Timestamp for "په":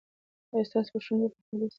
0.93-0.99